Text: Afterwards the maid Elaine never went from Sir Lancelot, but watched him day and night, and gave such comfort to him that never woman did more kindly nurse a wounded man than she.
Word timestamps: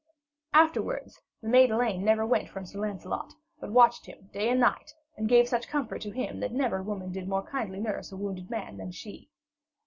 Afterwards 0.55 1.21
the 1.43 1.47
maid 1.47 1.69
Elaine 1.69 2.03
never 2.03 2.25
went 2.25 2.49
from 2.49 2.65
Sir 2.65 2.79
Lancelot, 2.79 3.33
but 3.59 3.69
watched 3.71 4.07
him 4.07 4.31
day 4.33 4.49
and 4.49 4.59
night, 4.59 4.95
and 5.15 5.29
gave 5.29 5.47
such 5.47 5.67
comfort 5.67 6.01
to 6.01 6.09
him 6.09 6.39
that 6.39 6.51
never 6.53 6.81
woman 6.81 7.11
did 7.11 7.29
more 7.29 7.43
kindly 7.43 7.79
nurse 7.79 8.11
a 8.11 8.17
wounded 8.17 8.49
man 8.49 8.77
than 8.77 8.89
she. 8.89 9.29